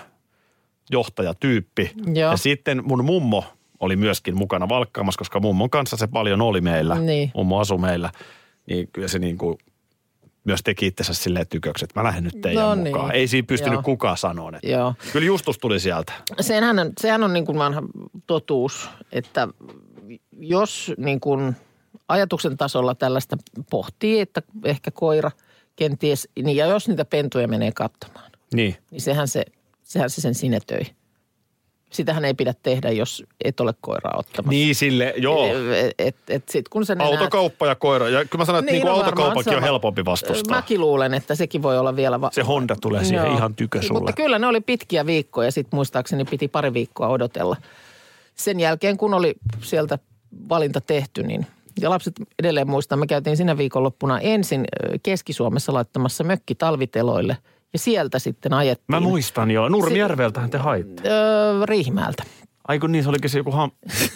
[0.91, 1.91] johtajatyyppi.
[2.13, 2.31] Joo.
[2.31, 3.43] Ja sitten mun mummo
[3.79, 6.95] oli myöskin mukana valkkaamassa, koska mummon kanssa se paljon oli meillä.
[6.99, 7.31] Niin.
[7.35, 8.11] Mummo asui meillä.
[8.69, 9.57] Niin kyllä se niin kuin
[10.49, 13.07] myös teki itsensä silleen tyköksi, että mä lähden nyt teidän No mukaan.
[13.07, 13.15] niin.
[13.15, 13.83] Ei siinä pystynyt Joo.
[13.83, 14.51] kukaan sanoa.
[14.55, 14.93] Että Joo.
[15.13, 16.13] Kyllä Justus tuli sieltä.
[16.41, 17.81] Sehän on, sehän on niin kuin vanha
[18.27, 19.47] totuus, että
[20.39, 21.55] jos niin kuin
[22.07, 23.37] ajatuksen tasolla tällaista
[23.69, 25.31] pohtii, että ehkä koira
[25.75, 28.75] kenties, niin ja jos niitä pentuja menee katsomaan, Niin.
[28.91, 29.45] niin sehän se,
[29.83, 30.81] sehän se sen sinetöi.
[31.89, 34.49] Sitähän ei pidä tehdä, jos et ole koiraa ottamassa.
[34.49, 35.45] Niin sille, joo.
[35.73, 38.09] Et, et, et sit kun sä ne näet- Autokauppa ja koira.
[38.09, 39.65] Ja kyllä mä sanon, että niin, no niin autokaupakin on sama.
[39.65, 40.55] helpompi vastustaa.
[40.55, 42.21] Mäkin luulen, että sekin voi olla vielä...
[42.21, 43.37] Va- Se Honda tulee siihen Joo.
[43.37, 43.99] ihan tykö sulle.
[43.99, 47.57] Mutta kyllä ne oli pitkiä viikkoja, sitten muistaakseni piti pari viikkoa odotella.
[48.35, 49.99] Sen jälkeen, kun oli sieltä
[50.49, 51.45] valinta tehty, niin
[51.81, 54.65] ja lapset edelleen muistaa, me käytiin siinä viikonloppuna ensin
[55.03, 57.37] Keski-Suomessa laittamassa mökki talviteloille
[57.73, 58.85] ja sieltä sitten ajettiin.
[58.87, 59.69] Mä muistan jo.
[59.69, 61.09] Nurmijärveltähän te haitte.
[61.09, 62.23] Öö, Riihimäeltä.
[62.67, 63.71] Ai kun niin, se olikin se joku ham...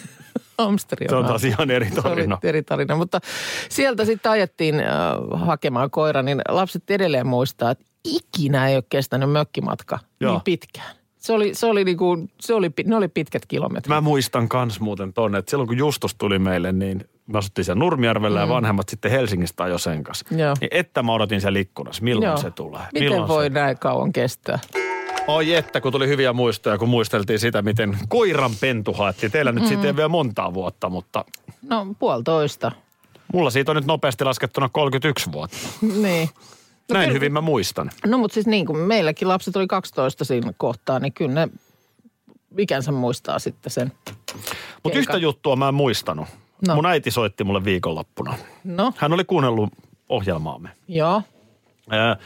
[0.58, 2.38] Hamsteri Se on taas ihan eri tarina.
[2.42, 3.20] eri tarina, mutta
[3.68, 4.86] sieltä sitten ajettiin äh,
[5.32, 10.32] hakemaan koira, niin lapset edelleen muistaa, että ikinä ei ole kestänyt mökkimatka Joo.
[10.32, 10.96] niin pitkään.
[11.16, 13.88] Se oli, se oli niinku, se oli, ne oli pitkät kilometrit.
[13.88, 17.78] Mä muistan kans muuten tonne, että silloin kun Justus tuli meille, niin me asuttiin siellä
[17.78, 20.24] Nurmijärvellä ja vanhemmat sitten Helsingistä jo sen kanssa.
[20.30, 20.38] Mm.
[20.38, 20.54] Joo.
[20.60, 22.36] Niin että mä odotin siellä ikkunassa, milloin Joo.
[22.36, 22.80] se tulee.
[22.92, 23.48] Miten milloin voi se...
[23.50, 24.58] näin kauan kestää?
[25.26, 29.32] Oi että, kun tuli hyviä muistoja, kun muisteltiin sitä, miten koiran pentu haettiin.
[29.32, 31.24] Teillä nyt siitä ei vielä montaa vuotta, mutta
[31.68, 32.72] No puolitoista.
[33.32, 35.56] mulla siitä on nyt nopeasti laskettuna 31 vuotta.
[36.02, 36.28] niin.
[36.88, 37.90] No Näin kyllä- hyvin mä muistan.
[38.06, 41.48] No mutta siis niin kuin meilläkin lapset oli 12 siinä kohtaa, niin kyllä ne
[42.58, 43.92] ikänsä muistaa sitten sen.
[44.82, 46.28] Mutta yhtä juttua mä en muistanut.
[46.68, 46.74] No.
[46.74, 48.34] Mun äiti soitti mulle viikonloppuna.
[48.64, 49.70] No, Hän oli kuunnellut
[50.08, 50.68] ohjelmaamme.
[50.88, 51.22] joo.
[51.90, 52.16] Ää,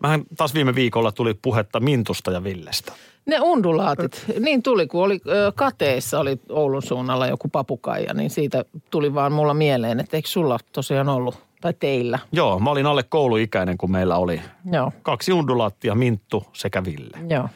[0.00, 2.92] Mähän taas viime viikolla tuli puhetta Mintusta ja Villestä.
[3.26, 8.64] Ne undulaatit, niin tuli, kun oli ö, kateissa, oli Oulun suunnalla joku papukaija, niin siitä
[8.90, 12.18] tuli vaan mulla mieleen, että eikö sulla tosiaan ollut, tai teillä.
[12.32, 14.40] Joo, mä olin alle kouluikäinen, kun meillä oli
[14.72, 17.18] Joo, kaksi undulaattia, Minttu sekä Ville.
[17.28, 17.48] joo.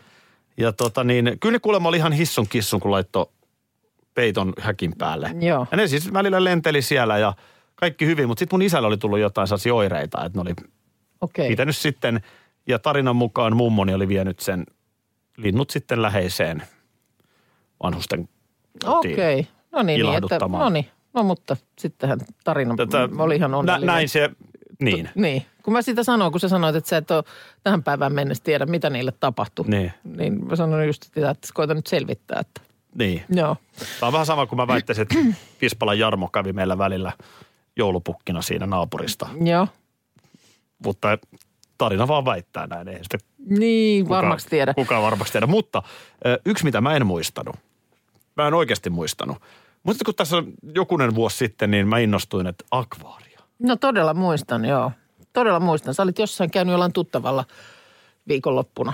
[0.57, 3.27] Ja tota niin, kyllä ne kuulemma oli ihan hissun kissun, kun laittoi
[4.17, 5.31] peiton häkin päälle.
[5.41, 5.67] Joo.
[5.71, 7.35] Ja ne siis välillä lenteli siellä ja
[7.75, 10.55] kaikki hyvin, mutta sitten mun isällä oli tullut jotain sellaisia oireita, että ne oli
[11.21, 11.49] Okei.
[11.49, 12.21] pitänyt sitten,
[12.67, 14.67] ja tarinan mukaan mummoni oli vienyt sen
[15.37, 16.63] linnut sitten läheiseen
[17.83, 18.29] vanhusten.
[18.85, 19.47] Okei.
[19.73, 20.87] No niin, niin, että, no niin.
[21.15, 23.87] No mutta sittenhän tarina Tätä, oli ihan nä, onnellinen.
[23.95, 24.31] näin se,
[24.81, 25.11] niin.
[25.15, 25.47] Niin.
[25.63, 27.25] Kun mä sitä sanoin, kun sä sanoit, että sä et ole
[27.63, 29.65] tähän päivään mennessä tiedä, mitä niille tapahtui.
[29.69, 29.93] Niin.
[30.05, 32.61] Niin mä sanoin just sitä, että koita nyt selvittää, että
[32.99, 33.25] Niin.
[33.31, 33.57] joo.
[34.01, 35.15] Tämä on vähän sama kuin mä väittäisin, että
[35.61, 37.13] Pispalan Jarmo kävi meillä välillä
[37.77, 39.29] joulupukkina siinä naapurista.
[39.45, 39.69] Joo.
[40.85, 41.19] Mutta
[41.79, 42.89] tarina vaan väittää näin.
[42.89, 44.75] Ei sitä Niin, kukaan, varmaksi tiedä.
[44.75, 45.47] Kukaan varmaksi tiedä.
[45.47, 45.83] Mutta
[46.47, 47.57] yksi, mitä mä en muistanut.
[48.37, 49.39] Mä en oikeasti muistanut.
[49.83, 53.39] Mutta kun tässä on jokunen vuosi sitten, niin mä innostuin, että akvaario.
[53.59, 54.93] No todella muistan, joo.
[55.33, 55.95] Todella muistan.
[55.95, 57.45] Sä olit jossain käynyt jollain tuttavalla
[58.29, 58.93] viikonloppuna,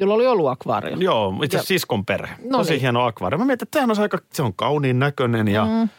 [0.00, 0.96] jolla oli ollut akvaario.
[0.96, 2.34] Joo, itse asiassa siskon perhe.
[2.44, 2.80] No Tosi niin.
[2.80, 3.38] hieno akvaario.
[3.38, 5.90] Mä mietin, että tämähän on aika, se on kauniin näköinen ja mm, nyt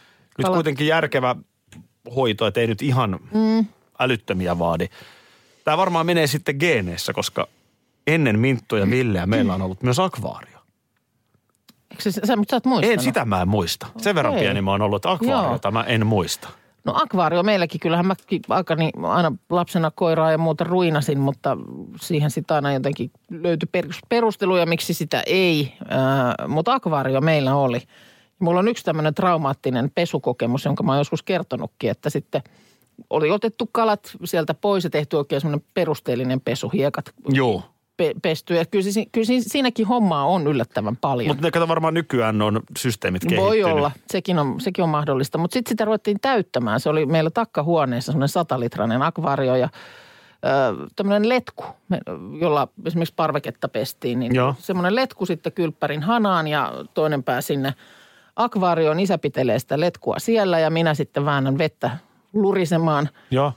[0.42, 1.36] Kala- kuitenkin järkevä
[2.16, 3.66] hoito, että ei nyt ihan mm.
[3.98, 4.88] älyttömiä vaadi.
[5.64, 7.48] Tämä varmaan menee sitten geeneissä, koska
[8.06, 10.58] ennen Minttu ja Villeä meillä on ollut myös akvaario.
[11.90, 12.98] Eikö se, sä, mutta sä muistanut?
[12.98, 13.86] En, sitä mä en muista.
[13.98, 14.44] Sen verran Okei.
[14.44, 16.48] pieni mä oon ollut, että akvaariota mä en muista.
[16.88, 18.14] No akvaario meilläkin, kyllähän mä
[18.48, 21.56] aika niin, aina lapsena koiraa ja muuta ruinasin, mutta
[22.00, 25.74] siihen sitten aina jotenkin löytyi perus- perusteluja, miksi sitä ei.
[25.88, 27.82] Ää, mutta akvaario meillä oli.
[28.38, 32.42] Mulla on yksi tämmöinen traumaattinen pesukokemus, jonka mä oon joskus kertonutkin, että sitten
[33.10, 37.62] oli otettu kalat sieltä pois ja tehty oikein semmoinen perusteellinen pesu, hiekat Joo.
[37.98, 38.54] Pe- pesty.
[38.54, 41.28] Ja kyllä, si- kyllä si- siinäkin hommaa on yllättävän paljon.
[41.28, 43.44] Mutta ne kato varmaan nykyään on systeemit kehittynyt.
[43.44, 45.38] Voi olla, sekin on, sekin on mahdollista.
[45.38, 46.80] Mutta sitten sitä ruvettiin täyttämään.
[46.80, 49.68] Se oli meillä takkahuoneessa semmoinen satalitrainen akvaario ja
[50.96, 51.64] tämmöinen letku,
[52.40, 54.18] jolla esimerkiksi parveketta pestiin.
[54.18, 54.54] Niin Joo.
[54.58, 57.74] semmoinen letku sitten kylppärin hanaan ja toinen pää sinne
[58.36, 59.00] akvaarioon.
[59.00, 61.90] Isä pitelee sitä letkua siellä ja minä sitten väännän vettä
[62.32, 63.08] lurisemaan.
[63.30, 63.52] Joo.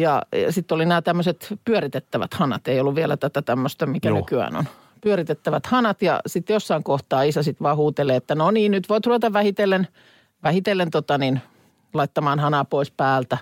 [0.00, 2.68] Ja, ja sitten oli nämä tämmöiset pyöritettävät hanat.
[2.68, 4.18] Ei ollut vielä tätä tämmöistä, mikä Joo.
[4.18, 4.64] nykyään on.
[5.00, 9.06] Pyöritettävät hanat ja sitten jossain kohtaa isä sitten vaan huutelee, että no niin, nyt voit
[9.06, 9.88] ruveta vähitellen,
[10.42, 11.40] vähitellen tota niin,
[11.94, 13.38] laittamaan hanaa pois päältä.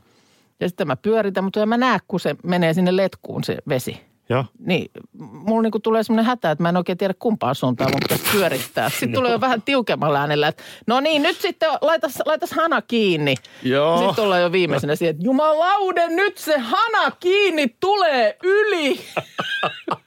[0.60, 4.00] Ja sitten mä pyöritän, mutta en mä näe, kun se menee sinne letkuun se vesi.
[4.28, 4.44] Joo.
[4.58, 8.24] niin mulla niinku tulee semmoinen hätä, että mä en oikein tiedä kumpaan suuntaan mun pitäisi
[8.32, 8.88] pyörittää.
[8.90, 13.34] Sitten tulee jo vähän tiukemmalla äänellä, että no niin, nyt sitten laitas, laitas hana kiinni.
[13.62, 14.06] Joo.
[14.06, 19.00] Sitten ollaan jo viimeisenä siihen, että jumalaude, nyt se hana kiinni tulee yli.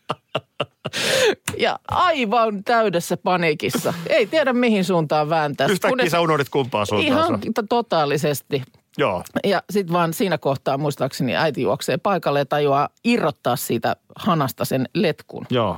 [1.58, 3.94] ja aivan täydessä paniikissa.
[4.08, 5.68] Ei tiedä mihin suuntaan vääntää.
[5.68, 7.14] Yhtäkkiä Kunnes- sä unohdit kumpaan suuntaan.
[7.14, 8.64] Ihan totaalisesti.
[9.00, 9.24] Joo.
[9.44, 14.90] Ja sitten vaan siinä kohtaa muistaakseni äiti juoksee paikalle ja tajuaa irrottaa siitä hanasta sen
[14.94, 15.46] letkun.
[15.50, 15.78] Joo.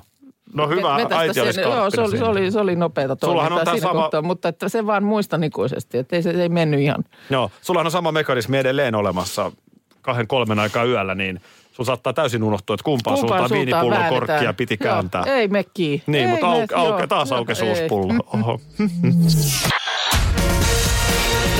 [0.53, 3.65] No hyvä, Vetästä äiti sen- olisi Joo, se oli, se oli, se oli nopeata toimintaa
[3.65, 7.03] siinä sama- kohtaa, mutta että se vaan muistan ikuisesti, että ei, se ei mennyt ihan.
[7.29, 9.51] Joo, sullahan on sama mekanismi edelleen olemassa
[10.01, 14.19] kahden kolmen aikaa yöllä, niin sun saattaa täysin unohtua, että kumpaan, suuntaan viinipullon väännetään.
[14.27, 15.23] korkkia piti Joo, kääntää.
[15.25, 16.03] ei mekki.
[16.07, 17.69] Niin, ei mutta auke, auke, joo, taas joo, aukesi ei.
[17.69, 18.13] uusi pullo.
[18.39, 18.59] Oho.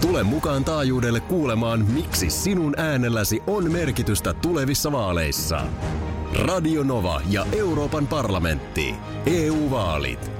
[0.00, 5.60] Tule mukaan taajuudelle kuulemaan, miksi sinun äänelläsi on merkitystä tulevissa vaaleissa.
[6.34, 8.94] Radio Nova ja Euroopan parlamentti.
[9.26, 10.30] EU-vaalit.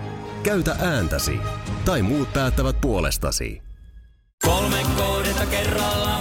[0.43, 1.39] Käytä ääntäsi.
[1.85, 3.63] Tai muut päättävät puolestasi.
[4.45, 6.21] Kolme kohdetta kerralla,